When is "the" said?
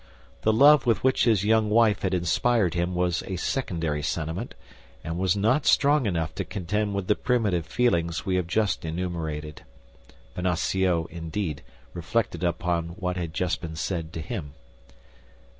0.41-0.51, 7.05-7.13